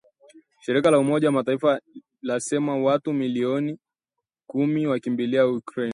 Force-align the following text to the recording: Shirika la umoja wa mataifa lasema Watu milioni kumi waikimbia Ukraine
Shirika 0.59 0.91
la 0.91 0.99
umoja 0.99 1.27
wa 1.27 1.31
mataifa 1.31 1.81
lasema 2.21 2.77
Watu 2.77 3.13
milioni 3.13 3.79
kumi 4.47 4.87
waikimbia 4.87 5.47
Ukraine 5.47 5.89